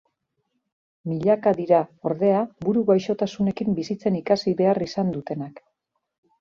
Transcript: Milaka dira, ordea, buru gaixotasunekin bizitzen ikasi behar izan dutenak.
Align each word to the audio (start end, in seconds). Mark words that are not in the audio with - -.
Milaka 1.11 1.53
dira, 1.59 1.81
ordea, 2.13 2.41
buru 2.67 2.85
gaixotasunekin 2.89 3.79
bizitzen 3.83 4.21
ikasi 4.25 4.59
behar 4.65 4.85
izan 4.91 5.17
dutenak. 5.21 5.67